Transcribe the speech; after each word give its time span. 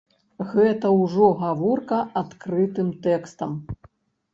Гэта 0.53 0.93
ўжо 1.01 1.29
гаворка 1.43 2.03
адкрытым 2.25 2.87
тэкстам. 3.09 3.51